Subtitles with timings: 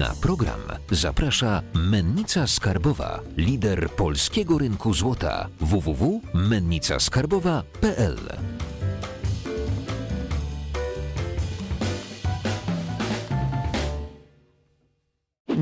[0.00, 0.60] Na program
[0.90, 8.18] zaprasza Mennica Skarbowa, lider polskiego rynku złota www.mennicaskarbowa.pl.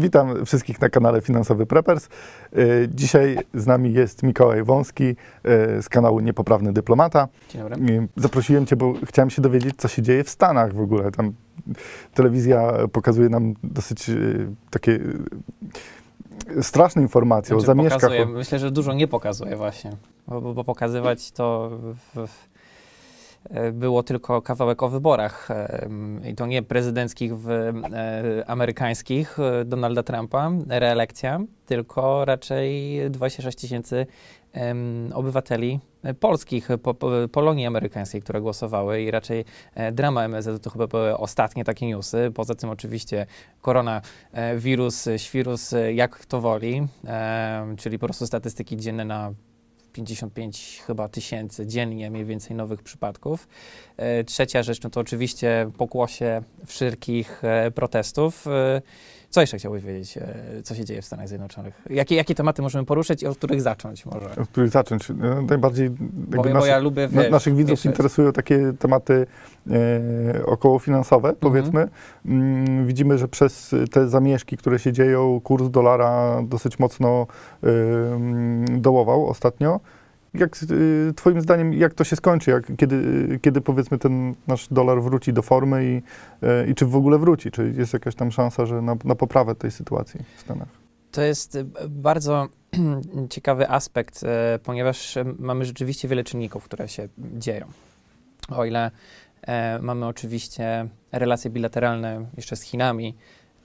[0.02, 2.08] Witam wszystkich na kanale Finansowy Preppers.
[2.58, 5.14] Y, Dzisiaj z nami jest Mikołaj Wąski y,
[5.82, 7.28] z kanału Niepoprawny Dyplomata.
[7.50, 8.08] Dzień dobry.
[8.16, 11.10] Zaprosiłem Cię, bo chciałem się dowiedzieć, co się dzieje w Stanach w ogóle.
[11.10, 11.32] Tam
[12.14, 14.98] telewizja pokazuje nam dosyć y, takie
[16.60, 18.00] straszne informacje o Znaczy, zamieszkach.
[18.00, 19.90] pokazuje, o- myślę, że dużo nie pokazuje właśnie,
[20.28, 22.26] bo, bo, pokazywać to w, w, e,
[23.72, 27.72] było tylko kawałek o wyborach em, i to nie prezydenckich w e,
[28.46, 34.06] amerykańskich e, Donalda Trumpa, reelekcja, tylko raczej 26 tysięcy
[35.14, 40.70] obywateli e, polskich, po, po, Polonii amerykańskiej, które głosowały i raczej e, drama MSZ to
[40.70, 42.30] chyba były ostatnie takie newsy.
[42.34, 43.26] Poza tym oczywiście
[43.60, 49.32] koronawirus, e, świrus, e, jak kto woli, e, czyli po prostu statystyki dzienne na
[49.98, 53.48] 55 chyba tysięcy dziennie mniej więcej nowych przypadków.
[53.96, 58.44] E, Trzecia rzecz, no to oczywiście pokłosie wszelkich e, protestów.
[59.30, 61.82] Co jeszcze chciałbyś wiedzieć, e, co się dzieje w Stanach Zjednoczonych?
[61.90, 64.30] Jakie, jakie tematy możemy poruszyć i od których zacząć może?
[64.42, 65.08] Od których zacząć?
[65.16, 69.26] No, najbardziej Bo, bo ja lubię, wiesz, naszych widzów wiesz, interesują takie tematy
[69.70, 71.40] e, okołofinansowe, Mhm.
[71.40, 71.88] powiedzmy.
[72.26, 77.26] Mm, widzimy, że przez te zamieszki, które się dzieją, kurs dolara dosyć mocno
[77.62, 77.68] e,
[78.14, 79.80] mm, dołował ostatnio.
[80.34, 82.50] Jak e, Twoim zdaniem, jak to się skończy?
[82.50, 86.02] Jak, kiedy, kiedy powiedzmy ten nasz dolar wróci do formy i,
[86.46, 87.50] e, i czy w ogóle wróci?
[87.50, 90.68] Czy jest jakaś tam szansa, że na, na poprawę tej sytuacji w Stanach?
[91.12, 92.48] To jest bardzo
[93.30, 94.24] ciekawy aspekt,
[94.64, 97.66] ponieważ mamy rzeczywiście wiele czynników, które się dzieją.
[98.48, 98.90] O ile
[99.42, 103.14] e, mamy oczywiście relacje bilateralne jeszcze z Chinami,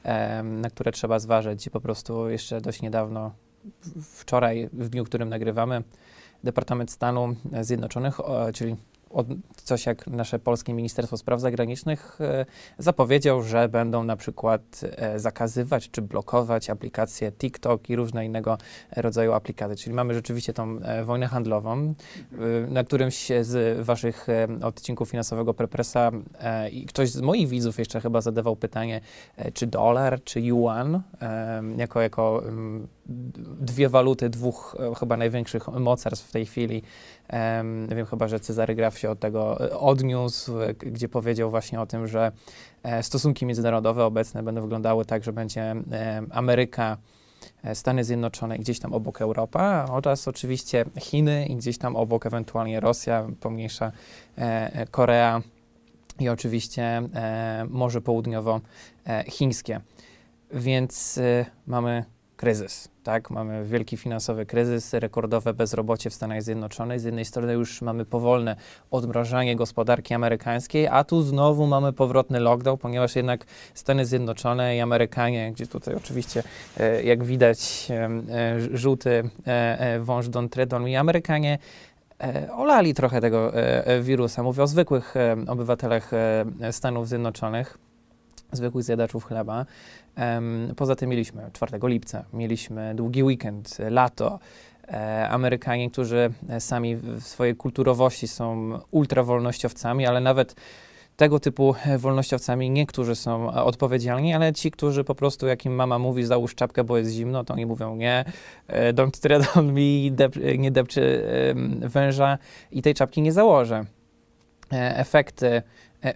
[0.04, 3.32] e, na które trzeba zważyć i po prostu jeszcze dość niedawno,
[4.02, 5.84] wczoraj, w dniu, w którym nagrywamy,
[6.44, 8.20] Departament Stanu Zjednoczonych,
[8.54, 8.76] czyli
[9.56, 12.46] coś jak nasze polskie Ministerstwo Spraw Zagranicznych, e,
[12.78, 18.58] zapowiedział, że będą na przykład e, zakazywać czy blokować aplikacje TikTok i różne innego
[18.96, 19.76] rodzaju aplikacje.
[19.76, 21.94] Czyli mamy rzeczywiście tą e, wojnę handlową.
[22.68, 24.28] Na którymś z waszych
[24.62, 26.12] odcinków finansowego Prepresa
[26.72, 29.02] i ktoś z moich widzów jeszcze chyba zadawał pytanie,
[29.54, 31.02] czy dolar, czy yuan,
[31.78, 32.88] jako, jako mm,
[33.60, 36.84] dwie waluty dwóch chyba największych mocarstw w tej chwili.
[37.28, 41.82] Em, wiem chyba, że Cezary Graf się od tego e, odniósł, e, gdzie powiedział właśnie
[41.82, 42.32] o tym, że
[42.84, 45.76] e, stosunki międzynarodowe obecne będą wyglądały tak, że będzie
[46.32, 46.98] Ameryka,
[47.74, 53.28] Stany Zjednoczone gdzieś tam obok Europa, oraz oczywiście Chiny i gdzieś tam obok ewentualnie Rosja,
[53.40, 53.92] pomniejsza
[54.92, 55.42] Korea
[56.20, 57.02] i oczywiście
[57.70, 59.80] Morze Południowo-Chińskie.
[60.52, 61.20] Więc
[61.68, 62.06] mamy
[62.44, 63.30] kryzys, tak?
[63.30, 67.00] Mamy wielki finansowy kryzys, rekordowe bezrobocie w Stanach Zjednoczonych.
[67.00, 68.56] Z jednej strony już mamy powolne
[68.92, 75.52] odmrażanie gospodarki amerykańskiej, a tu znowu mamy powrotny lockdown, ponieważ jednak Stany Zjednoczone i Amerykanie,
[75.52, 76.44] gdzie tutaj oczywiście,
[76.78, 81.58] e, jak widać, e, żółty e, e, wąż Don Tredon i Amerykanie
[82.58, 83.52] olali trochę tego
[84.02, 84.44] wirusa.
[84.44, 85.14] Mówię o zwykłych
[85.48, 86.12] obywatelach
[86.72, 87.78] Stanów Zjednoczonych,
[88.52, 89.66] zwykłych zjadaczów chleba.
[90.76, 94.40] Poza tym mieliśmy 4 lipca, mieliśmy długi weekend, lato.
[94.88, 100.56] E, Amerykanie, którzy e, sami w swojej kulturowości są ultrawolnościowcami, ale nawet
[101.18, 106.00] tego typu e, wolnościowcami niektórzy są odpowiedzialni, ale ci, którzy po prostu, jak im mama
[106.00, 108.26] mówi, załóż czapkę, bo jest zimno, to oni mówią nie,
[108.94, 111.24] don't tread on me, dep, nie depczy
[111.80, 112.38] węża
[112.72, 113.86] i tej czapki nie założę.
[114.72, 115.62] Efekty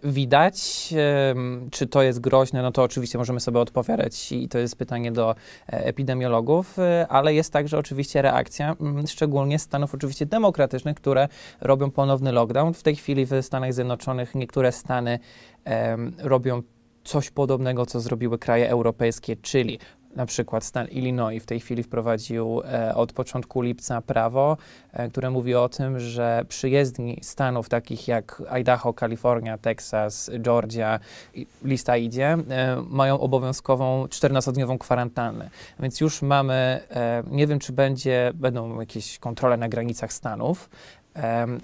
[0.04, 0.90] widać.
[1.32, 2.62] Em, Czy to jest groźne?
[2.62, 5.36] No to oczywiście możemy sobie odpowiadać i to jest pytanie do e,
[5.86, 11.28] epidemiologów, e, ale jest także oczywiście reakcja, mm, szczególnie Stanów oczywiście demokratycznych, które
[11.62, 12.74] robią ponowny lockdown.
[12.74, 15.20] W tej chwili w Stanach Zjednoczonych niektóre stany
[16.18, 16.62] robią
[17.04, 19.80] coś podobnego, co zrobiły kraje europejskie, czyli
[20.16, 24.58] na przykład stan Illinois w tej chwili wprowadził e, od początku lipca prawo,
[24.94, 31.00] e, które mówi o tym, że przyjezdni stanów takich jak Idaho, Kalifornia, Teksas, Georgia,
[31.64, 35.50] lista idzie, e, mają obowiązkową 14-dniową kwarantannę.
[35.80, 40.70] Więc już mamy, e, nie wiem czy będzie, będą jakieś kontrole na granicach stanów,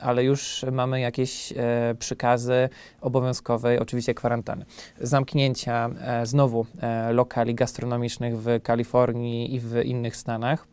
[0.02, 2.70] ale już mamy jakieś e, przykazy
[3.02, 4.66] obowiązkowej, oczywiście kwarantanny.
[5.02, 10.73] Zamknięcia e, znowu e, lokali gastronomicznych w Kalifornii i w innych stanach.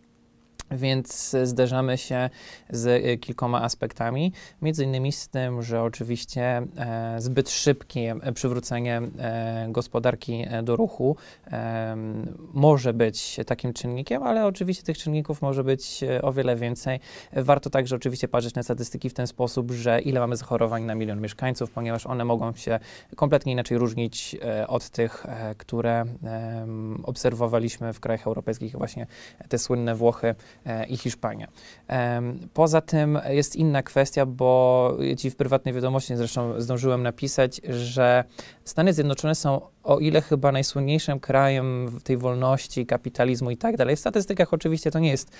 [0.70, 2.30] Więc zderzamy się
[2.70, 4.32] z e, kilkoma aspektami,
[4.62, 6.42] między innymi z tym, że oczywiście
[6.76, 9.02] e, zbyt szybkie e, przywrócenie
[9.68, 11.16] gospodarki do ruchu
[12.52, 17.00] może być takim czynnikiem, ale oczywiście tych czynników może być o wiele więcej.
[17.32, 21.20] Warto także oczywiście patrzeć na statystyki w ten sposób, że ile mamy zachorowań na milion
[21.20, 22.78] mieszkańców, ponieważ one mogą się
[23.16, 24.36] kompletnie inaczej różnić
[24.68, 25.26] od tych,
[25.58, 26.04] które
[27.02, 29.06] obserwowaliśmy w krajach europejskich, właśnie
[29.48, 30.34] te słynne Włochy
[30.88, 31.48] i Hiszpania.
[32.54, 38.24] Poza tym jest inna kwestia, bo ci w prywatnej wiadomości zresztą zdążyłem napisać, że
[38.64, 43.96] Stany Zjednoczone są o ile chyba najsłynniejszym krajem tej wolności, kapitalizmu i tak dalej.
[43.96, 45.36] W statystykach oczywiście to nie jest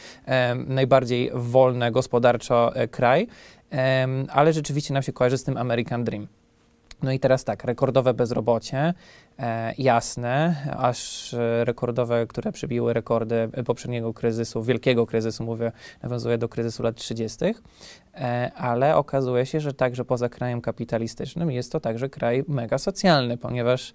[0.67, 3.27] najbardziej wolny gospodarczo e, kraj,
[4.29, 6.27] ale rzeczywiście nam się kojarzy z tym American Dream.
[7.03, 8.95] No i teraz tak, rekordowe bezrobocie,
[9.79, 15.73] jasne, aż e, rekordowe, które przybiły rekordy poprzedniego kryzysu, wielkiego kryzysu, mówię,
[16.03, 17.45] nawiązuję do kryzysu lat 30.,
[18.15, 23.37] e, ale okazuje się, że także poza krajem kapitalistycznym jest to także kraj mega socjalny,
[23.37, 23.93] ponieważ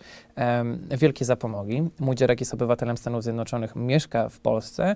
[0.92, 4.96] wielkie zapomogi, mój dziadek jest obywatelem Stanów Zjednoczonych, mieszka w Polsce,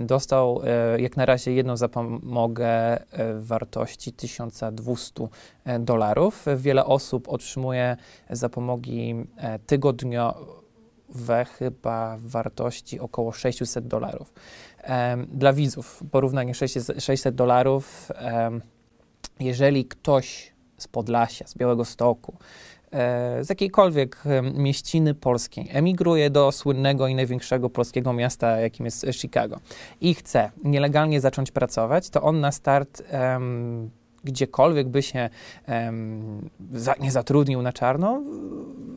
[0.00, 5.28] dostał e, jak na razie jedną zapomogę e, w wartości 1200
[5.64, 6.46] e, dolarów.
[6.56, 7.96] Wiele osób otrzymuje
[8.30, 14.32] zapomogi e, tygodniowe, chyba wartości około 600 dolarów.
[15.28, 18.12] Dla widzów porównanie 600 600 dolarów,
[19.40, 22.36] jeżeli ktoś z Podlasia, z Białego Stoku,
[22.90, 24.22] e, z jakiejkolwiek
[24.54, 29.60] mieściny polskiej emigruje do słynnego i największego polskiego miasta, jakim jest Chicago
[30.00, 33.90] i chce nielegalnie zacząć pracować, to on na start em,
[34.26, 35.30] gdziekolwiek by się
[35.66, 38.22] em, za, nie zatrudnił na czarno,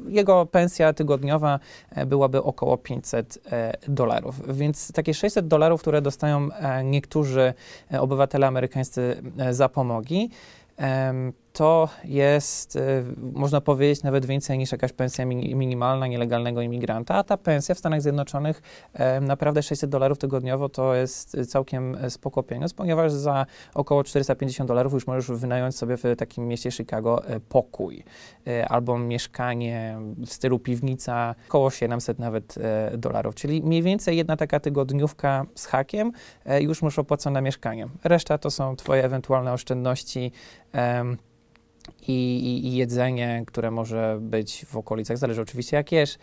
[0.07, 1.59] jego pensja tygodniowa
[1.89, 4.57] e, byłaby około 500 e, dolarów.
[4.57, 7.53] Więc takie 600 dolarów, które dostają e, niektórzy
[7.99, 10.29] obywatele amerykańscy e, zapomogi,
[10.77, 13.03] em, to jest, e,
[13.33, 17.77] można powiedzieć, nawet więcej niż jakaś pensja mini- minimalna nielegalnego imigranta, a ta pensja w
[17.77, 18.61] Stanach Zjednoczonych
[18.93, 24.67] e, naprawdę 600 dolarów tygodniowo to jest całkiem e, spoko pieniądz, ponieważ za około 450
[24.67, 28.03] dolarów już możesz wynająć sobie w takim mieście Chicago pokój
[28.69, 32.55] albo mieszkanie w stylu piwnica, około 700 nawet
[32.97, 36.11] dolarów, czyli mniej więcej jedna taka tygodniówka z hakiem
[36.59, 37.87] już masz opłacone mieszkanie.
[38.03, 40.31] Reszta to są twoje ewentualne oszczędności
[42.07, 46.17] i, i, i jedzenie, które może być w okolicach, zależy oczywiście jak jesz.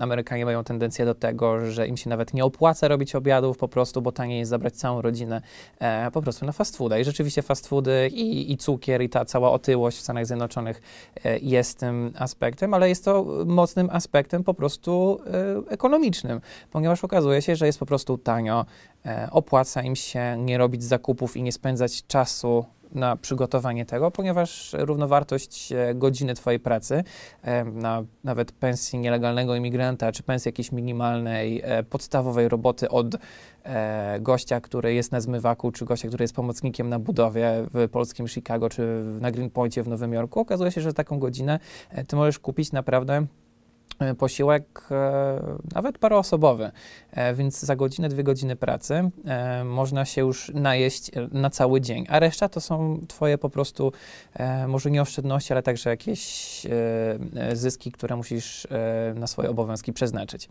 [0.00, 4.02] Amerykanie mają tendencję do tego, że im się nawet nie opłaca robić obiadów po prostu,
[4.02, 5.42] bo taniej jest zabrać całą rodzinę
[5.78, 6.98] e, po prostu na fast fooda.
[6.98, 10.82] I rzeczywiście fast foody i, i cukier i ta cała otyłość w Stanach Zjednoczonych
[11.24, 16.40] e, jest tym aspektem, ale jest to mocnym aspektem po prostu e, ekonomicznym,
[16.70, 18.66] ponieważ okazuje się, że jest po prostu tanio,
[19.06, 24.76] e, opłaca im się nie robić zakupów i nie spędzać czasu na przygotowanie tego, ponieważ
[24.78, 27.04] równowartość e, godziny Twojej pracy
[27.42, 33.16] e, na nawet pensji nielegalnego imigranta, czy pensji jakiejś minimalnej, e, podstawowej roboty od
[34.20, 38.68] gościa, który jest na zmywaku, czy gościa, który jest pomocnikiem na budowie w polskim Chicago,
[38.68, 41.58] czy na Greenpointie w Nowym Jorku, okazuje się, że taką godzinę
[42.06, 43.26] Ty możesz kupić naprawdę
[44.18, 46.70] posiłek e, nawet paroosobowy,
[47.10, 51.80] e, więc za godzinę, dwie godziny pracy e, można się już najeść e, na cały
[51.80, 53.92] dzień, a reszta to są twoje po prostu
[54.34, 56.70] e, może nie oszczędności, ale także jakieś e,
[57.36, 60.48] e, zyski, które musisz e, na swoje obowiązki przeznaczyć.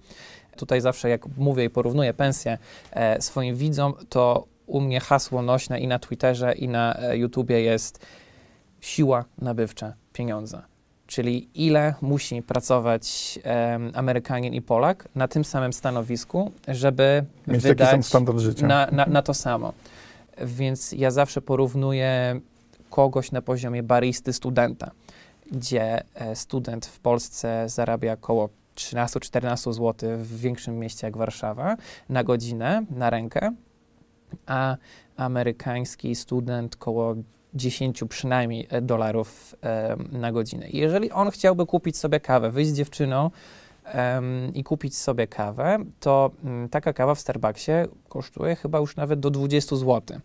[0.57, 2.57] Tutaj zawsze jak mówię i porównuję pensję
[2.91, 7.61] e, swoim widzom, to u mnie hasło nośne i na Twitterze i na e, YouTubie
[7.61, 8.05] jest
[8.81, 10.76] siła nabywcza pieniądza.
[11.07, 17.77] Czyli ile musi pracować em, Amerykanin i Polak na tym samym stanowisku, żeby Mieć taki
[17.77, 18.67] sam wydać standard życia.
[18.67, 19.73] na, na, na to samo.
[20.43, 22.39] Więc ja zawsze porównuję
[22.89, 24.91] kogoś na poziomie baristy studenta,
[25.51, 31.77] gdzie e, student w Polsce zarabia około 13-14 zł w większym mieście jak Warszawa
[32.09, 33.51] na godzinę, na rękę,
[34.45, 34.77] a
[35.17, 37.15] amerykański student koło
[37.53, 40.67] 10 przynajmniej e, dolarów e, na godzinę.
[40.69, 43.31] Jeżeli on chciałby kupić sobie kawę, wyjść z dziewczyną
[44.53, 47.71] i kupić sobie kawę, to mm, taka kawa w Starbucksie
[48.09, 50.19] kosztuje chyba już nawet do 20 zł.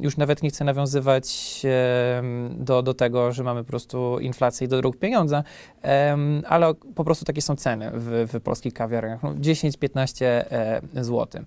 [0.00, 1.62] Już nawet nie chcę nawiązywać
[2.50, 5.44] do, do tego, że mamy po prostu inflację i do dróg pieniądza,
[6.48, 9.22] ale po prostu takie są ceny w, w polskich kawiarniach.
[9.22, 11.44] No 10-15 e, zł.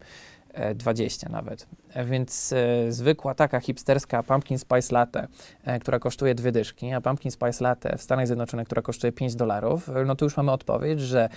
[0.57, 1.67] E, 20 nawet.
[1.93, 5.27] E, Więc e, zwykła taka hipsterska pumpkin spice latte,
[5.63, 9.35] e, która kosztuje dwie dyszki, a pumpkin spice latte w Stanach Zjednoczonych, która kosztuje 5
[9.35, 11.29] dolarów, no to już mamy odpowiedź, że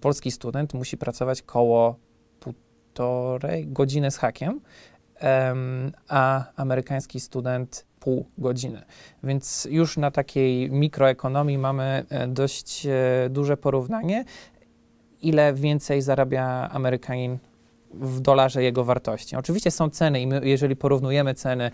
[0.00, 1.96] polski student musi pracować koło
[2.40, 4.60] półtorej godziny z hakiem,
[6.08, 8.82] a amerykański student pół godziny.
[9.22, 12.86] Więc już na takiej mikroekonomii mamy dość
[13.30, 14.24] duże porównanie,
[15.22, 17.38] ile więcej zarabia Amerykanin
[17.94, 19.36] w dolarze jego wartości.
[19.36, 21.70] Oczywiście są ceny i my, jeżeli porównujemy ceny,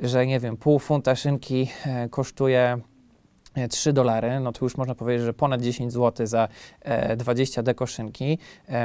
[0.00, 2.78] że nie wiem, pół funta szynki e, kosztuje
[3.70, 6.48] 3 dolary, no to już można powiedzieć, że ponad 10 zł za
[7.16, 8.38] 20 deko szynki,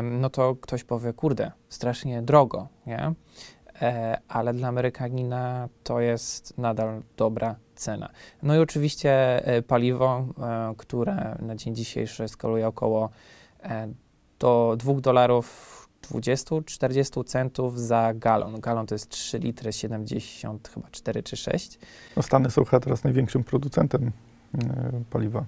[0.03, 3.13] no to ktoś powie, kurde, strasznie drogo, nie?
[3.82, 8.10] E, ale dla Amerykanina to jest nadal dobra cena.
[8.44, 9.12] No i oczywiście
[9.48, 13.10] e, paliwo, e, które na dzień dzisiejszy skaluje około
[14.39, 15.75] do 2 dolarów
[16.12, 18.59] 20-40 centów za galon.
[18.59, 21.79] Galon to jest 3 litry 70, chyba 4 czy 6.
[22.17, 24.12] No Stany są chyba teraz największym producentem
[25.09, 25.45] paliwa.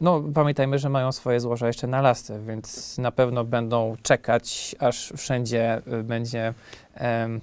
[0.00, 5.12] No, pamiętajmy, że mają swoje złoża jeszcze na lasce, więc na pewno będą czekać, aż
[5.16, 6.54] wszędzie będzie
[7.00, 7.40] um,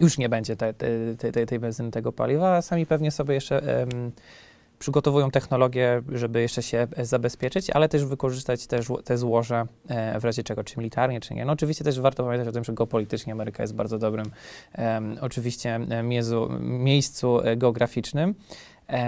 [0.00, 0.74] już nie będzie tej,
[1.18, 4.12] tej, tej, tej benzyny, tego paliwa, a sami pewnie sobie jeszcze um,
[4.78, 10.42] przygotowują technologię, żeby jeszcze się zabezpieczyć, ale też wykorzystać te, te złoża e, w razie
[10.42, 11.44] czego, czy militarnie, czy nie.
[11.44, 14.30] No oczywiście też warto pamiętać o tym, że geopolitycznie Ameryka jest bardzo dobrym
[15.20, 18.34] oczywiście miezu, miejscu e, geograficznym.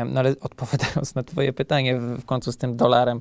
[0.07, 3.21] No ale odpowiadając na twoje pytanie w, w końcu z tym dolarem,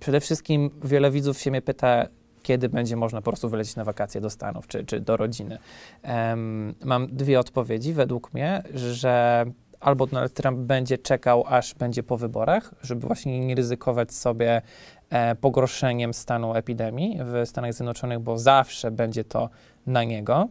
[0.00, 2.06] przede wszystkim wiele widzów się mnie pyta,
[2.42, 5.58] kiedy będzie można po prostu wylecieć na wakacje do Stanów czy, czy do rodziny.
[6.02, 9.44] Um, mam dwie odpowiedzi według mnie, że
[9.84, 14.62] albo Donald Trump będzie czekał, aż będzie po wyborach, żeby właśnie nie ryzykować sobie
[15.10, 19.50] e, pogorszeniem stanu epidemii w Stanach Zjednoczonych, bo zawsze będzie to
[19.86, 20.48] na niego.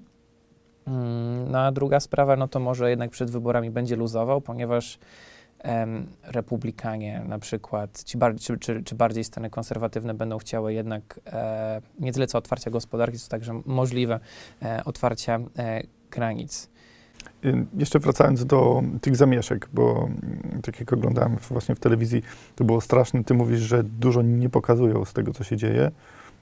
[0.87, 4.99] Mm, no a druga sprawa, no to może jednak przed wyborami będzie luzował, ponieważ
[6.23, 11.81] republikanie na przykład, ci bar czy, czy, czy, bardziej Stany konserwatywne będą chciały jednak e,
[11.99, 14.19] nie tyle co otwarcia gospodarki, co także możliwe
[14.61, 16.69] e, otwarcia e, granic.
[17.45, 22.23] Y, jeszcze wracając do tych zamieszek, bo mm, tak jak oglądałem właśnie w telewizji,
[22.55, 23.23] to było straszne.
[23.23, 25.91] Ty mówisz, że dużo nie pokazują z tego, co się dzieje.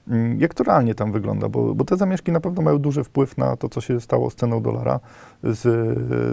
[0.08, 1.48] Mm, jak to realnie tam wygląda?
[1.48, 4.34] Bo, bo te zamieszki na pewno mają duży wpływ na to, co się stało z
[4.34, 5.00] ceną dolara,
[5.42, 5.62] z,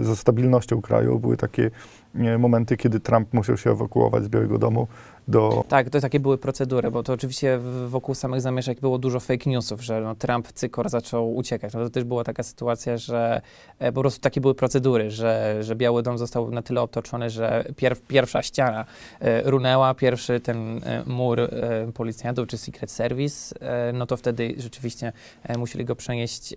[0.06, 1.18] ze stabilnością kraju.
[1.18, 1.70] Były takie
[2.14, 4.86] momenty, kiedy Trump musiał się ewakuować z Białego Domu
[5.28, 5.64] do...
[5.68, 9.82] Tak, to takie były procedury, bo to oczywiście wokół samych zamieszek było dużo fake newsów,
[9.82, 11.74] że no, Trump cykor zaczął uciekać.
[11.74, 13.40] No, to też była taka sytuacja, że
[13.78, 17.64] e, po prostu takie były procedury, że, że Biały Dom został na tyle otoczony, że
[17.76, 18.84] pierw, pierwsza ściana
[19.20, 21.48] e, runęła, pierwszy ten e, mur e,
[21.94, 25.12] policjantów czy Secret Service, e, no to wtedy rzeczywiście
[25.42, 26.56] e, musieli go przenieść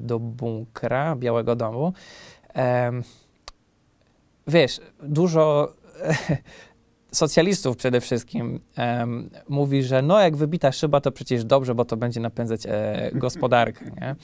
[0.00, 1.92] do bunkra Białego Domu
[4.46, 5.74] wiesz, dużo
[7.12, 11.96] socjalistów przede wszystkim um, mówi, że no jak wybita szyba, to przecież dobrze, bo to
[11.96, 14.16] będzie napędzać e, gospodarkę, nie?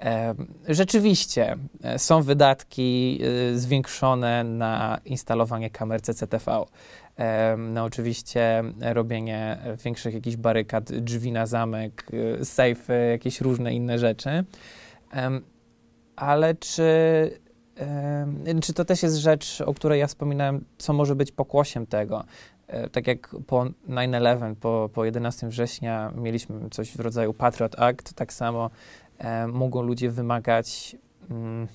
[0.00, 0.34] E,
[0.68, 6.64] rzeczywiście e, są wydatki e, zwiększone na instalowanie kamer CCTV.
[7.58, 12.06] No oczywiście robienie większych jakichś barykad, drzwi na zamek,
[12.40, 14.44] e, sejfy, jakieś różne inne rzeczy.
[16.16, 16.84] Ale czy
[18.62, 22.24] czy to też jest rzecz, o której ja wspominałem, co może być pokłosiem tego?
[22.66, 28.14] E, tak jak po 9-11, po, po 11 września mieliśmy coś w rodzaju Patriot Act,
[28.14, 28.70] tak samo
[29.18, 30.96] e, mogą ludzie wymagać
[31.30, 31.68] mm,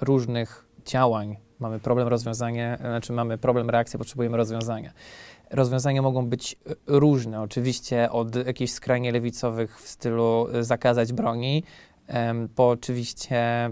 [0.00, 1.36] różnych działań.
[1.60, 4.92] Mamy problem rozwiązania, znaczy mamy problem reakcji, potrzebujemy rozwiązania.
[5.50, 11.62] Rozwiązania mogą być różne, oczywiście od jakichś skrajnie lewicowych w stylu zakazać broni,
[12.54, 13.70] po oczywiście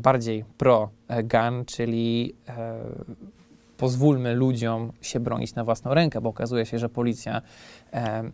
[0.00, 2.80] bardziej pro-gun, czyli e,
[3.76, 7.42] pozwólmy ludziom się bronić na własną rękę, bo okazuje się, że policja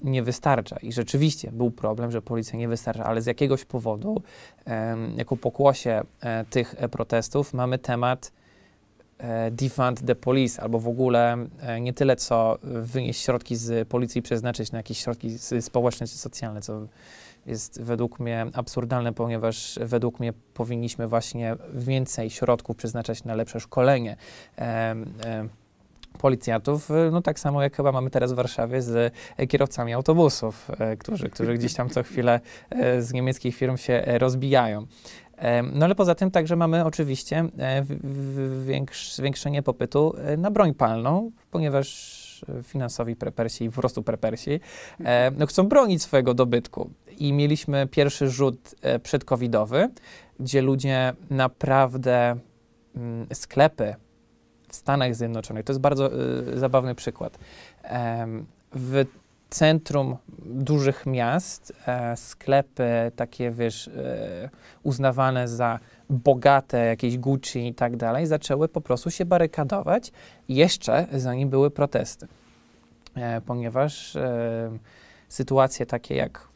[0.02, 0.76] nie wystarcza.
[0.76, 4.22] I rzeczywiście był problem, że policja nie wystarcza, ale z jakiegoś powodu,
[5.16, 8.32] jako pokłosie e, tych protestów, mamy temat
[9.18, 11.36] e, defund the police, albo w ogóle
[11.80, 16.60] nie tyle co wynieść środki z policji i przeznaczyć na jakieś środki społeczne czy socjalne,
[16.60, 16.86] co
[17.46, 24.16] jest według mnie absurdalne, ponieważ według mnie powinniśmy właśnie więcej środków przeznaczać na lepsze szkolenie.
[24.58, 24.62] E,
[25.24, 25.48] e,
[26.16, 29.14] policjantów, no tak samo jak chyba mamy teraz w Warszawie z
[29.48, 34.86] kierowcami autobusów, e, którzy, którzy gdzieś tam co chwilę e, z niemieckich firm się rozbijają.
[35.36, 37.48] E, no ale poza tym także mamy oczywiście
[39.16, 42.25] zwiększenie popytu na broń palną, ponieważ
[42.62, 44.60] finansowi prepersi i po prostu prepersi
[45.38, 46.90] no, chcą bronić swojego dobytku.
[47.18, 49.90] I mieliśmy pierwszy rzut e, przedcovidowy,
[50.40, 52.36] gdzie ludzie naprawdę
[52.96, 53.94] mm, sklepy
[54.68, 56.10] w Stanach Zjednoczonych, to jest bardzo
[56.52, 57.38] y, zabawny przykład,
[58.72, 59.04] w
[59.50, 64.50] centrum dużych miast, e, sklepy takie, wiesz, e,
[64.82, 65.78] uznawane za
[66.10, 70.12] bogate, jakieś Gucci i tak dalej, zaczęły po prostu się barykadować
[70.48, 72.28] jeszcze zanim były protesty.
[73.14, 74.78] E, ponieważ e,
[75.28, 76.48] sytuacje takie jak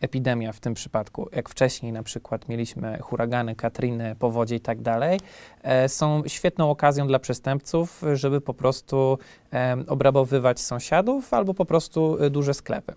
[0.00, 5.20] epidemia w tym przypadku, jak wcześniej na przykład mieliśmy huragany, Katriny, powodzie i tak dalej,
[5.62, 9.18] e, są świetną okazją dla przestępców, żeby po prostu
[9.52, 12.94] e, obrabowywać sąsiadów albo po prostu e, duże sklepy.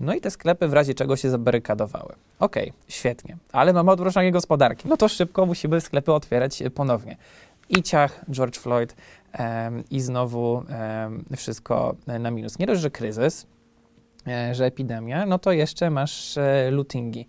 [0.00, 2.14] No i te sklepy w razie czego się zabarykadowały.
[2.38, 4.88] Okej, świetnie, ale mamy odwrócenie gospodarki.
[4.88, 7.16] No to szybko musimy sklepy otwierać e, ponownie.
[7.68, 8.96] I ciach, George Floyd
[9.32, 12.58] em, i znowu em, wszystko e, na minus.
[12.58, 13.46] Nie dość, że kryzys,
[14.26, 16.38] e, że epidemia, no to jeszcze masz
[16.70, 17.26] lootingi.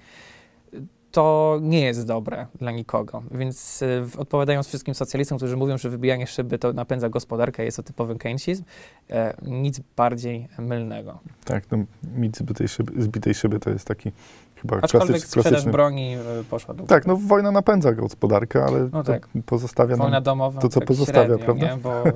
[1.12, 6.28] To nie jest dobre dla nikogo, więc w- odpowiadając wszystkim socjalistom, którzy mówią, że wybijanie
[6.28, 8.64] szyby to napędza gospodarkę, jest to typowy keynesizm,
[9.10, 11.20] e, nic bardziej mylnego.
[11.46, 11.78] Tak, no,
[12.16, 14.12] mit zbitej szyby, zbitej szyby to jest taki
[14.56, 15.72] chyba Aczkolwiek klasycz, klasyczny.
[15.72, 19.28] broni e, poszła do Tak, no wojna napędza gospodarkę, ale No tak.
[19.46, 20.62] pozostawia nam Wojna domowa.
[20.62, 21.66] to, co tak pozostawia, średnio, prawda?
[21.76, 21.78] Nie?
[21.82, 22.04] Bo,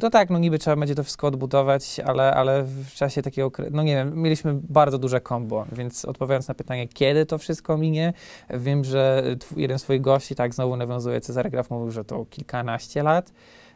[0.00, 3.82] no tak, no niby trzeba będzie to wszystko odbudować, ale, ale w czasie takiego, no
[3.82, 8.12] nie wiem, mieliśmy bardzo duże kombo, więc odpowiadając na pytanie, kiedy to wszystko minie,
[8.50, 9.22] wiem, że
[9.56, 13.32] jeden z twoich gości, tak znowu nawiązuje, Cezary Graf mówił, że to kilkanaście lat.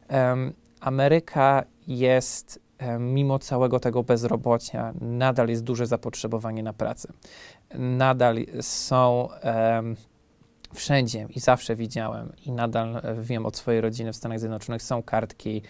[0.09, 2.61] Em, Ameryka jest,
[2.99, 7.13] mimo całego tego bezrobocia, nadal jest duże zapotrzebowanie na pracę.
[7.75, 9.29] Nadal są...
[9.33, 9.97] em,
[10.75, 15.03] wszędzie i zawsze widziałem i nadal e, wiem od swojej rodziny w Stanach Zjednoczonych są
[15.03, 15.63] kartki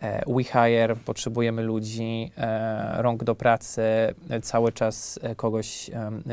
[0.00, 3.82] e, We Hire, potrzebujemy ludzi, e, rąk do pracy,
[4.42, 5.90] cały czas kogoś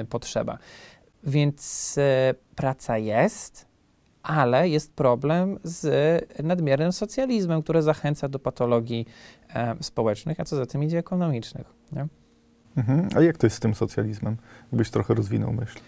[0.09, 0.57] potrzeba.
[1.23, 1.99] Więc
[2.55, 3.65] praca jest,
[4.23, 5.85] ale jest problem z
[6.43, 9.05] nadmiernym socjalizmem, który zachęca do patologii
[9.81, 11.67] społecznych, a co za tym idzie ekonomicznych.
[11.91, 12.07] Nie?
[12.77, 13.09] Mhm.
[13.15, 14.37] A jak to jest z tym socjalizmem?
[14.67, 15.79] Gdybyś trochę rozwinął myśl.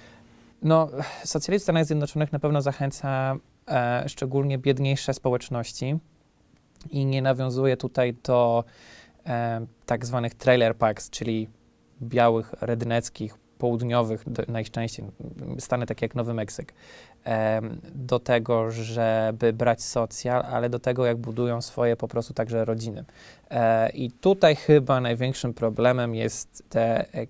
[0.63, 0.89] No,
[1.23, 3.35] socjalizm w Stanach Zjednoczonych na pewno zachęca
[3.67, 5.97] e, szczególnie biedniejsze społeczności
[6.89, 8.63] i nie nawiązuje tutaj do
[9.25, 11.49] e, tak zwanych trailer parks, czyli
[12.01, 15.05] białych, redneckich, południowych, najczęściej
[15.59, 16.73] stany takie jak Nowy Meksyk,
[17.25, 17.61] e,
[17.95, 23.05] do tego, żeby brać socjal, ale do tego, jak budują swoje po prostu także rodziny.
[23.49, 27.27] E, I tutaj chyba największym problemem jest te, e,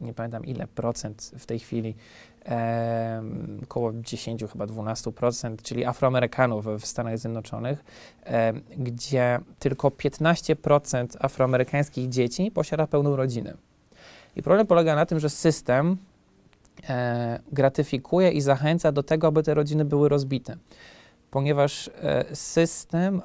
[0.00, 1.94] nie pamiętam ile procent w tej chwili,
[2.44, 7.84] em, około 10, chyba 12%, czyli Afroamerykanów w Stanach Zjednoczonych,
[8.24, 13.54] em, gdzie tylko 15% afroamerykańskich dzieci posiada pełną rodzinę.
[14.36, 15.96] I problem polega na tym, że system
[16.88, 20.56] e, gratyfikuje i zachęca do tego, aby te rodziny były rozbite,
[21.30, 23.22] ponieważ e, system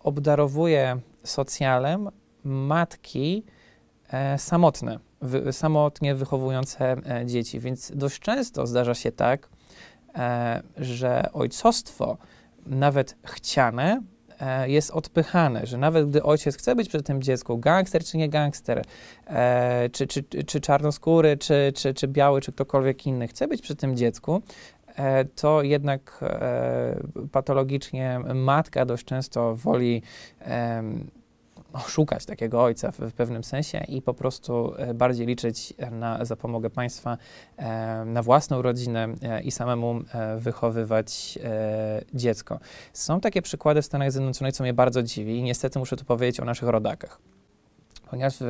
[0.00, 2.08] obdarowuje socjalem
[2.44, 3.59] matki e,
[4.38, 7.60] samotne, wy, samotnie wychowujące e, dzieci.
[7.60, 9.48] Więc dość często zdarza się tak,
[10.14, 12.16] e, że ojcostwo,
[12.66, 14.02] nawet chciane,
[14.40, 18.28] e, jest odpychane, że nawet gdy ojciec chce być przy tym dziecku, gangster czy nie
[18.28, 18.84] gangster,
[19.26, 23.76] e, czy, czy, czy czarnoskóry, czy, czy, czy biały, czy ktokolwiek inny chce być przy
[23.76, 24.42] tym dziecku,
[24.96, 27.00] e, to jednak e,
[27.32, 30.02] patologicznie matka dość często woli
[31.86, 36.70] szukać takiego ojca w, w pewnym sensie i po prostu e, bardziej liczyć na zapomogę
[36.70, 37.18] państwa,
[37.56, 42.58] e, na własną rodzinę e, i samemu e, wychowywać e, dziecko.
[42.92, 46.40] Są takie przykłady w Stanach Zjednoczonych, co mnie bardzo dziwi i niestety muszę tu powiedzieć
[46.40, 47.20] o naszych rodakach.
[48.10, 48.44] Ponieważ w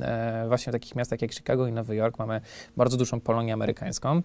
[0.00, 2.40] e, właśnie w takich miastach jak Chicago i Nowy Jork mamy
[2.76, 4.22] bardzo dużą Polonię amerykańską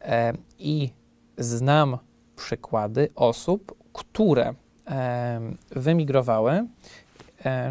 [0.00, 0.90] e, i
[1.38, 1.98] znam
[2.36, 4.54] przykłady osób, które
[4.86, 6.66] e, wymigrowały E,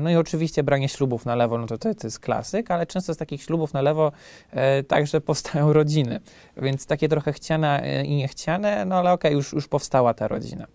[0.02, 3.18] No i oczywiście branie ślubów na lewo, no to, to, jest klasyk, ale często z
[3.18, 4.12] takich ślubów na lewo
[4.52, 6.20] e, także powstają rodziny.
[6.58, 10.68] Więc takie trochę chciane e, i niechciane, no ale okej, już, już powstała ta rodzina.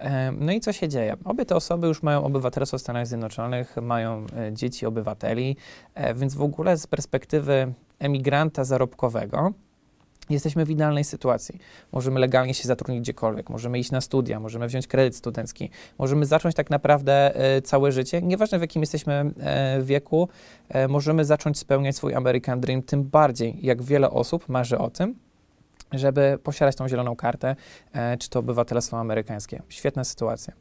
[0.00, 1.16] E, no i co się dzieje?
[1.24, 5.56] Obie te osoby już mają obywatelstwo w Stanach Zjednoczonych, mają e, dzieci obywateli,
[5.94, 9.52] e, więc w ogóle z perspektywy emigranta zarobkowego,
[10.30, 11.58] Jesteśmy w idealnej sytuacji.
[11.92, 16.54] Możemy legalnie się zatrudnić gdziekolwiek, możemy iść na studia, możemy wziąć kredyt studencki, możemy zacząć
[16.54, 20.28] tak naprawdę e, całe życie, nieważne w jakim jesteśmy e, wieku,
[20.68, 25.14] e, możemy zacząć spełniać swój American Dream, tym bardziej jak wiele osób marzy o tym,
[25.92, 27.56] żeby posiadać tą zieloną kartę,
[28.18, 29.62] czy to obywatelstwo amerykańskie.
[29.68, 30.54] Świetna sytuacja.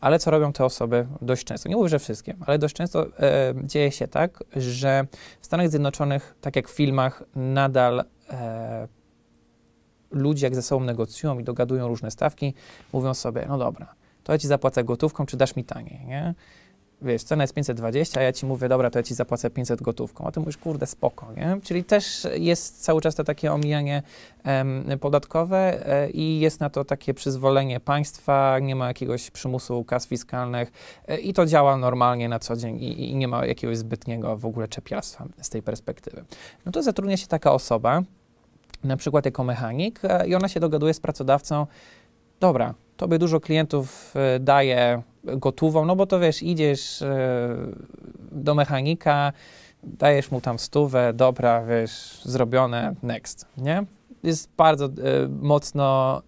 [0.00, 1.68] Ale co robią te osoby dość często?
[1.68, 5.06] Nie mówię, że wszystkie, ale dość często e, dzieje się tak, że
[5.40, 8.88] w Stanach Zjednoczonych, tak jak w filmach, nadal e,
[10.10, 12.54] ludzie jak ze sobą negocjują i dogadują różne stawki,
[12.92, 13.94] mówią sobie, no dobra,
[14.24, 16.34] to ja ci zapłacę gotówką, czy dasz mi taniej, nie?
[17.02, 20.26] wiesz, cena jest 520, a ja ci mówię, dobra, to ja ci zapłacę 500 gotówką,
[20.26, 21.58] a ty mówisz, kurde, spoko, nie?
[21.62, 24.02] Czyli też jest cały czas to takie omijanie
[24.44, 30.06] em, podatkowe e, i jest na to takie przyzwolenie państwa, nie ma jakiegoś przymusu kas
[30.06, 30.72] fiskalnych
[31.08, 34.46] e, i to działa normalnie na co dzień i, i nie ma jakiegoś zbytniego w
[34.46, 36.24] ogóle czepialstwa z tej perspektywy.
[36.66, 38.02] No to zatrudnia się taka osoba,
[38.84, 41.66] na przykład jako mechanik e, i ona się dogaduje z pracodawcą,
[42.40, 47.56] dobra, tobie dużo klientów e, daje gotową, no bo to wiesz, idziesz e,
[48.32, 49.32] do mechanika,
[49.82, 53.84] dajesz mu tam stówę, dobra, wiesz, zrobione, next, nie?
[54.22, 54.88] Jest bardzo
[55.28, 56.22] mocno,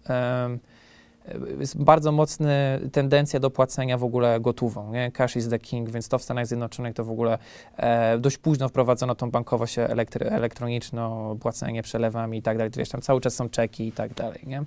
[1.59, 2.49] jest bardzo mocna
[2.91, 5.11] tendencja do płacenia w ogóle gotową, nie?
[5.11, 7.37] Cash is the king, więc to w Stanach Zjednoczonych to w ogóle
[7.77, 13.01] e, dość późno wprowadzono tą bankowość elektry, elektroniczną, płacenie przelewami i tak dalej, wiesz, tam
[13.01, 14.63] cały czas są czeki i tak dalej, nie?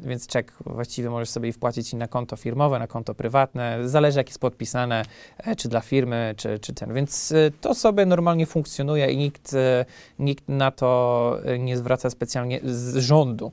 [0.00, 3.88] Więc czek właściwie możesz sobie wpłacić i na konto firmowe, na konto prywatne.
[3.88, 5.04] Zależy, jak jest podpisane,
[5.38, 6.94] e, czy dla firmy, czy, czy ten.
[6.94, 9.84] Więc e, to sobie normalnie funkcjonuje i nikt, e,
[10.18, 13.52] nikt na to nie zwraca specjalnie z rządu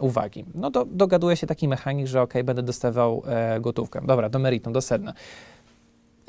[0.00, 0.44] uwagi.
[0.54, 3.22] No to dogaduje się taki mechanik, że ok, będę dostawał
[3.60, 4.00] gotówkę.
[4.06, 5.14] Dobra, do meritum, do sedna.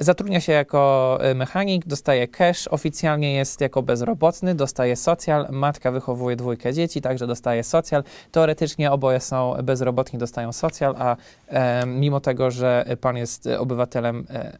[0.03, 6.35] Zatrudnia się jako e, mechanik, dostaje cash, oficjalnie jest jako bezrobotny, dostaje socjal, matka wychowuje
[6.35, 8.03] dwójkę dzieci, także dostaje socjal.
[8.31, 11.15] Teoretycznie oboje są bezrobotni, dostają socjal, a
[11.47, 14.57] e, mimo tego, że pan jest obywatelem e,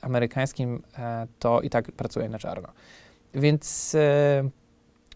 [0.00, 2.68] amerykańskim, e, to i tak pracuje na czarno.
[3.34, 4.48] Więc e,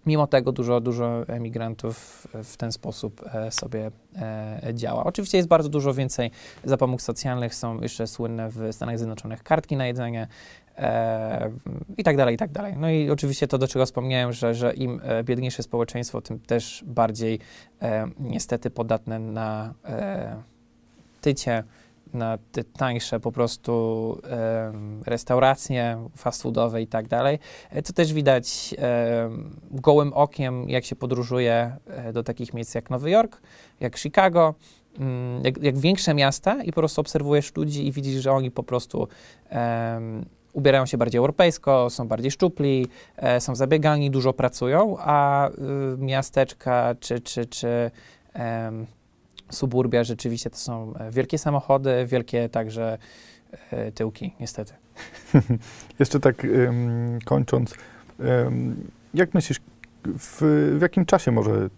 [0.06, 5.04] mimo tego dużo, dużo emigrantów w ten sposób e, sobie e, działa.
[5.04, 6.30] Oczywiście jest bardzo dużo więcej
[6.64, 10.26] zapomóg socjalnych, są jeszcze słynne w Stanach Zjednoczonych kartki na jedzenie
[10.78, 11.50] e,
[11.96, 12.74] i tak dalej, i tak dalej.
[12.76, 16.84] No i oczywiście to, do czego wspomniałem, że, że im e, biedniejsze społeczeństwo, tym też
[16.86, 17.38] bardziej
[18.20, 19.74] niestety podatne na
[21.20, 21.64] tycie,
[22.14, 23.72] na te tańsze po prostu
[25.06, 27.38] restauracje fast foodowe i tak dalej.
[27.70, 28.74] E, To też widać
[29.70, 33.40] gołym okiem, jak się podróżuje e, do takich miejsc jak Nowy Jork,
[33.80, 34.54] jak Chicago,
[34.98, 38.62] mm, jak, jak większe miasta i po prostu obserwujesz ludzi i widzisz, że oni po
[38.62, 39.08] prostu
[40.52, 45.52] ubierają się bardziej europejsko, są bardziej szczupli, e, są zabiegani, dużo pracują, a y,
[45.98, 47.90] miasteczka czy, czy, czy
[49.52, 52.98] suburbia rzeczywiście to są e, wielkie samochody, wielkie także
[53.70, 54.72] e, tyłki, niestety.
[55.98, 56.46] Jeszcze tak
[57.24, 57.74] kończąc,
[59.14, 59.60] jak myślisz,
[60.04, 60.42] w,
[60.78, 61.68] w jakim czasie może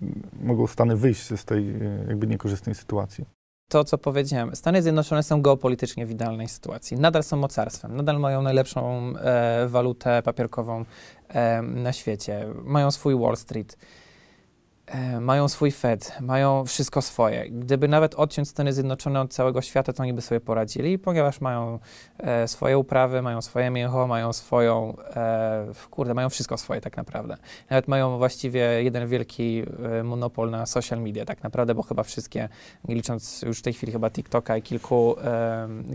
[0.42, 3.24] mogą Stany wyjść z tej y, jakby niekorzystnej sytuacji?
[3.68, 6.96] To, co powiedziałem, Stany Zjednoczone są geopolitycznie w idealnej sytuacji.
[6.96, 10.84] Nadal są mocarstwem, nadal mają najlepszą e, walutę papierkową
[11.28, 13.78] e, na świecie, mają swój Wall Street.
[14.86, 17.50] E, mają swój Fed, mają wszystko swoje.
[17.50, 21.78] Gdyby nawet odciąć Stany Zjednoczone od całego świata, to oni by sobie poradzili, ponieważ mają
[22.18, 27.36] e, swoje uprawy, mają swoje mięcho, mają swoją, e, kurde, mają wszystko swoje tak naprawdę.
[27.70, 29.62] Nawet mają właściwie jeden wielki
[30.00, 32.48] e, monopol na social media tak naprawdę, bo chyba wszystkie,
[32.88, 35.16] licząc już w tej chwili chyba TikToka i kilku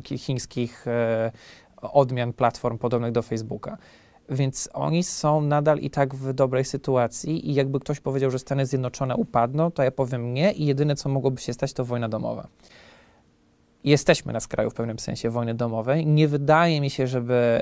[0.04, 1.32] ki- chińskich e,
[1.82, 3.78] odmian platform podobnych do Facebooka.
[4.30, 8.66] Więc oni są nadal i tak w dobrej sytuacji i jakby ktoś powiedział, że Stany
[8.66, 12.48] Zjednoczone upadną, to ja powiem nie i jedyne, co mogłoby się stać, to wojna domowa.
[13.84, 16.06] Jesteśmy na skraju w pewnym sensie wojny domowej.
[16.06, 17.62] Nie wydaje mi się, żeby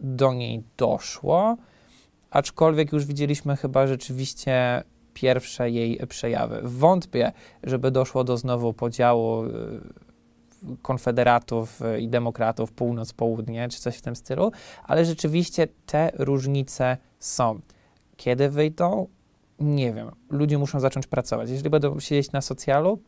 [0.00, 1.56] do niej doszło,
[2.30, 4.82] aczkolwiek już widzieliśmy chyba rzeczywiście
[5.14, 6.60] pierwsze jej przejawy.
[6.62, 9.50] Wątpię, żeby doszło do znowu podziału y,
[10.82, 14.52] konfederatów y, i demokratów północ-południe, czy coś w tym stylu,
[14.84, 17.60] ale rzeczywiście te różnice są.
[18.16, 19.06] Kiedy wyjdą?
[19.58, 20.10] Nie wiem.
[20.30, 21.50] Ludzie muszą zacząć pracować.
[21.50, 22.98] Jeżeli będą siedzieć na socjalu,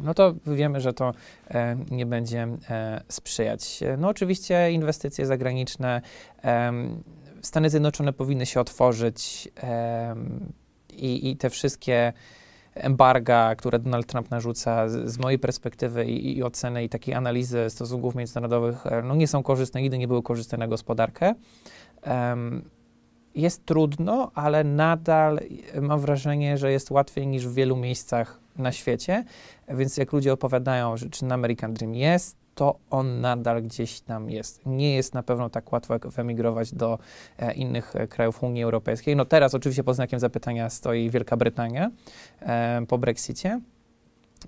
[0.00, 1.12] no to wiemy, że to
[1.50, 3.80] e, nie będzie e, sprzyjać.
[3.98, 6.00] No oczywiście inwestycje zagraniczne,
[6.42, 7.02] em,
[7.42, 10.52] Stany Zjednoczone powinny się otworzyć em,
[10.92, 12.12] i, i te wszystkie
[12.78, 17.70] embarga, które Donald Trump narzuca, z, z mojej perspektywy i, i oceny i takiej analizy
[17.70, 21.34] stosunków międzynarodowych, e, no nie są korzystne, nigdy nie były korzystne na gospodarkę.
[22.02, 22.62] Em,
[23.34, 25.40] jest trudno, ale nadal
[25.74, 29.24] e, mam wrażenie, że jest łatwiej niż w wielu miejscach na świecie.
[29.68, 34.66] Więc jak ludzie opowiadają, że czy American Dream jest, to on nadal gdzieś tam jest.
[34.66, 36.98] Nie jest na pewno tak łatwo jak wyemigrować do
[37.38, 39.16] e, innych e, krajów Unii Europejskiej.
[39.16, 41.90] No teraz oczywiście pod znakiem zapytania stoi Wielka Brytania
[42.40, 43.60] e, po Brexicie.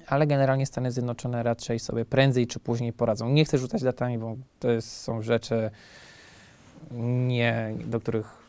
[0.07, 3.29] Ale generalnie Stany Zjednoczone raczej sobie prędzej czy później poradzą.
[3.29, 5.71] Nie chcę rzucać datami, bo to jest, są rzeczy,
[7.27, 8.40] nie, do których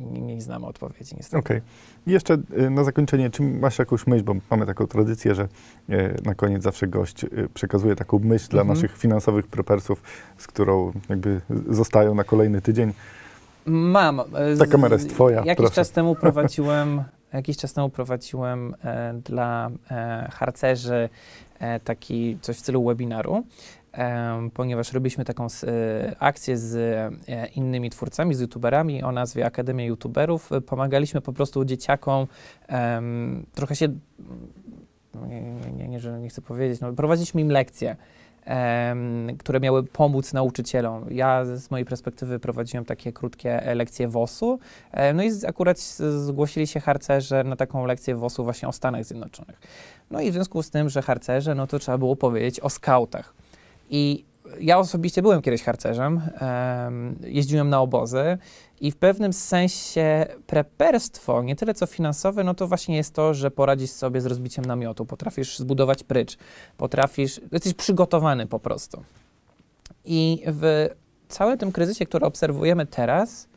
[0.00, 1.36] nie, nie znamy odpowiedzi niestety.
[1.38, 1.60] Okej.
[2.06, 5.48] I jeszcze y, na zakończenie, czy masz jakąś myśl, bo mamy taką tradycję, że
[5.90, 8.76] y, na koniec zawsze gość y, przekazuje taką myśl dla Mhm.
[8.78, 10.02] naszych finansowych prepersów,
[10.38, 12.92] z którą jakby zostają na kolejny tydzień.
[13.66, 14.20] Mam.
[14.58, 15.74] Ta kamera jest twoja, Jakiś proszę.
[15.74, 21.08] czas temu prowadziłem, jakiś czas temu prowadziłem e, dla e, harcerzy
[21.58, 23.44] e, taki coś w stylu webinaru,
[24.54, 26.76] ponieważ robiliśmy taką e, akcję z
[27.28, 30.52] e, innymi twórcami, z youtuberami o nazwie Akademia YouTuberów.
[30.52, 32.26] E, Pomagaliśmy po prostu dzieciakom
[33.54, 33.88] trochę się,
[35.14, 35.40] no nie,
[35.76, 37.96] nie, nie, że nie chcę powiedzieć, no, prowadziliśmy im lekcje.
[39.38, 41.06] które miały pomóc nauczycielom.
[41.10, 44.58] Ja z mojej perspektywy prowadziłem takie krótkie lekcje WOS-u,
[44.92, 45.78] e, no i z, akurat
[46.18, 49.60] zgłosili się harcerze na taką lekcję WOS-u właśnie o Stanach Zjednoczonych.
[50.10, 53.34] No i w związku z tym, że harcerze, no to trzeba było powiedzieć o skautach.
[53.90, 54.24] I
[54.60, 58.38] ja osobiście byłem kiedyś harcerzem, em, jeździłem na obozy
[58.80, 63.50] i w pewnym sensie preperstwo, nie tyle co finansowe, no to właśnie jest to, że
[63.50, 66.38] poradzisz sobie z rozbiciem namiotu, potrafisz zbudować prycz,
[66.76, 69.02] potrafisz, jesteś przygotowany po prostu.
[70.04, 70.88] I w
[71.28, 73.48] całym tym kryzysie, który obserwujemy teraz,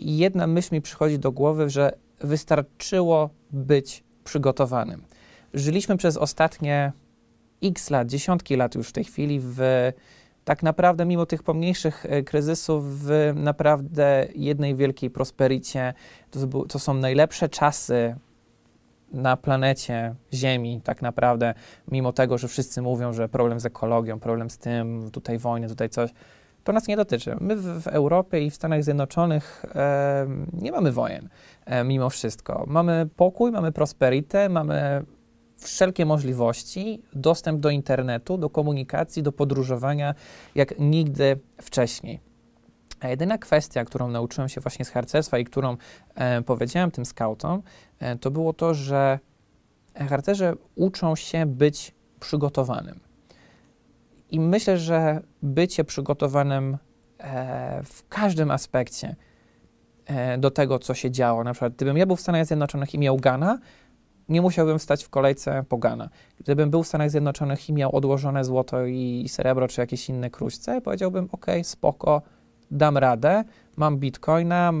[0.00, 5.02] jedna myśl mi przychodzi do głowy, że wystarczyło być przygotowanym.
[5.54, 6.92] Żyliśmy przez ostatnie
[7.62, 9.60] x lat, dziesiątki lat już w tej chwili w
[10.44, 15.94] tak naprawdę mimo tych pomniejszych e, kryzysów w naprawdę jednej wielkiej prospericie.
[16.30, 18.16] To, to są najlepsze czasy
[19.12, 21.54] na planecie Ziemi tak naprawdę,
[21.90, 25.88] mimo tego, że wszyscy mówią, że problem z ekologią, problem z tym, tutaj wojny, tutaj
[25.88, 26.10] coś,
[26.64, 27.36] to nas nie dotyczy.
[27.40, 31.28] My w, w Europie i w Stanach Zjednoczonych e, nie mamy wojen,
[31.64, 32.64] e, mimo wszystko.
[32.66, 35.04] Mamy pokój, mamy prosperitę, mamy
[35.56, 40.14] wszelkie możliwości, dostęp do internetu, do komunikacji, do podróżowania,
[40.54, 42.20] jak nigdy wcześniej.
[43.00, 45.76] A jedyna kwestia, którą nauczyłem się właśnie z harcerstwa i którą
[46.14, 47.62] e, powiedziałem tym skautom,
[47.98, 49.18] e, to było to, że
[50.08, 53.00] harcerze uczą się być przygotowanym.
[54.30, 56.78] I myślę, że bycie przygotowanym
[57.18, 59.16] e, w każdym aspekcie
[60.06, 61.44] e, do tego, co się działo.
[61.44, 63.58] Na przykład, gdybym ja był w Stanach Zjednoczonych i miał Gana,
[64.28, 66.08] nie musiałbym stać w kolejce po Gana.
[66.38, 70.80] Gdybym był w Stanach Zjednoczonych i miał odłożone złoto i, srebro, czy jakieś inne kruszce,
[70.80, 72.22] powiedziałbym, ok, spoko,
[72.70, 73.44] dam radę,
[73.76, 74.72] mam bitcoina,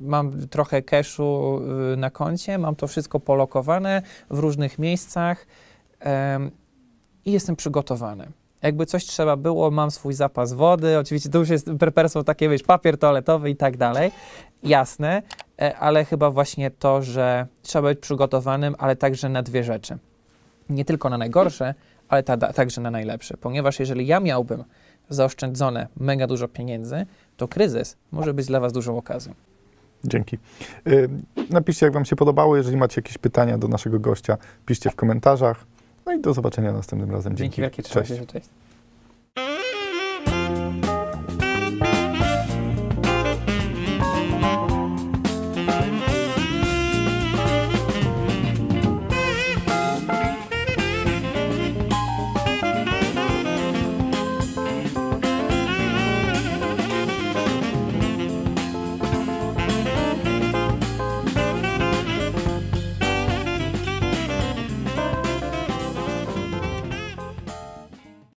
[0.00, 1.60] mam trochę cashu
[1.92, 5.46] y, na koncie, mam to wszystko polokowane w różnych miejscach
[6.00, 6.50] em,
[7.24, 8.26] i jestem przygotowany.
[8.62, 12.62] Jakby coś trzeba było, mam swój zapas wody, oczywiście to już jest preperstwo takie, wiesz,
[12.62, 14.10] papier toaletowy i tak dalej,
[14.62, 15.22] jasne,
[15.78, 19.98] ale chyba właśnie to, że trzeba być przygotowanym, ale także na dwie rzeczy.
[20.70, 21.74] Nie tylko na najgorsze,
[22.08, 24.64] ale ta, także na najlepsze, ponieważ jeżeli ja miałbym
[25.08, 29.34] zaoszczędzone mega dużo pieniędzy, to kryzys może być dla Was dużą okazją.
[30.04, 30.38] Dzięki.
[30.86, 31.08] Y,
[31.50, 32.56] Napiszcie, jak Wam się podobało.
[32.56, 35.64] Jeżeli macie jakieś pytania do naszego gościa, piszcie w komentarzach.
[36.06, 37.36] No i do zobaczenia następnym razem.
[37.36, 38.48] Dzięki wielkie, trzymaj się, cześć.